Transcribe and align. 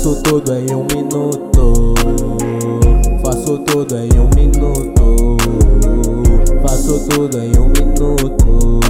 Faço 0.00 0.16
tudo 0.22 0.54
em 0.54 0.74
um 0.74 0.86
minuto. 0.94 1.94
Faço 3.22 3.58
tudo 3.58 3.98
em 3.98 4.08
um 4.18 4.30
minuto. 4.34 5.36
Faço 6.62 7.00
tudo 7.10 7.38
em 7.38 7.52
um 7.58 7.68
minuto. 7.68 8.86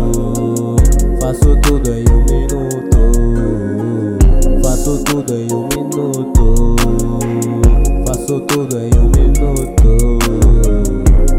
Faço 1.21 1.57
tudo 1.63 1.91
em 1.91 2.05
um 2.13 2.25
minuto. 2.31 3.01
Faço 4.63 5.03
tudo 5.03 5.35
em 5.35 5.53
um 5.53 5.67
minuto. 5.67 6.77
Faço 8.07 8.41
tudo 8.43 8.79
em 8.79 8.95
um 8.97 9.09
minuto. 9.09 9.99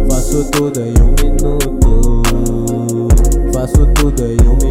Faço 0.09 0.43
tudo 0.51 0.81
em 0.81 0.93
um 1.01 1.15
minuto. 1.23 2.21
Faço 3.53 3.85
tudo 3.93 4.21
em 4.25 4.35
um 4.41 4.51
minuto. 4.51 4.70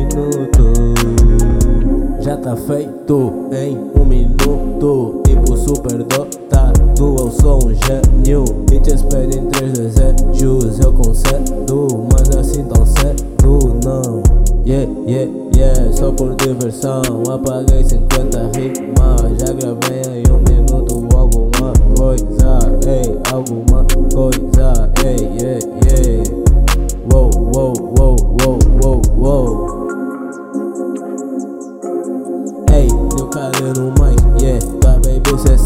Tá 2.51 2.57
feito 2.57 3.33
em 3.53 3.79
um 3.95 4.05
minuto. 4.05 5.23
Tipo 5.25 5.57
super 5.57 6.03
dotado, 6.03 6.83
eu 6.99 7.31
sou 7.31 7.61
um 7.65 7.73
gênio. 7.73 8.43
Bitches 8.69 9.03
pedem 9.03 9.47
três 9.51 9.73
desejos, 9.75 10.81
eu 10.81 10.93
concedo. 10.93 12.09
Mas 12.13 12.37
assim 12.37 12.65
tão 12.65 12.85
cedo 12.85 13.79
não. 13.85 14.21
Yeah, 14.67 14.91
yeah, 15.07 15.33
yeah, 15.55 15.93
só 15.93 16.11
por 16.11 16.35
diversão. 16.35 17.03
Apaguei 17.33 17.85
50 17.85 18.51
rimas 18.57 19.41
Já 19.41 19.53
gravei 19.53 20.25
em 20.25 20.30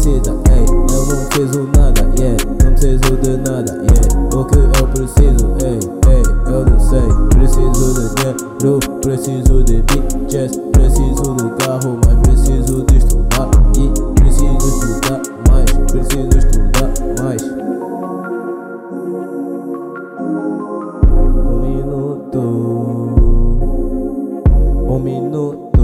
precisa, 0.05 0.37
ei, 0.51 0.65
eu 0.69 1.05
não 1.07 1.25
preciso 1.25 1.67
nada, 1.75 2.01
yeah, 2.19 2.37
não 2.45 2.71
preciso 2.73 3.17
de 3.23 3.37
nada, 3.37 3.71
yeah, 3.73 4.05
o 4.35 4.45
que 4.45 4.59
eu 4.59 4.87
preciso, 4.89 5.47
ei, 5.63 5.79
ei, 6.13 6.21
eu 6.45 6.61
não 6.63 6.79
sei, 6.79 7.01
preciso 7.29 7.93
de 7.95 8.05
dinheiro, 8.13 8.79
preciso 9.01 9.63
de 9.63 9.81
bitches, 9.81 10.51
preciso 10.73 11.33
do 11.33 11.49
carro, 11.57 11.99
mas 12.05 12.19
preciso 12.19 12.85
de 12.85 12.97
estudar 12.97 13.49
e 13.75 13.91
preciso 14.13 14.67
estudar 14.67 15.21
mais, 15.49 15.71
preciso 15.91 16.37
estudar 16.37 16.93
mais. 17.23 17.41
Um 21.47 21.57
minuto, 21.61 22.39
um 24.87 24.99
minuto. 24.99 25.74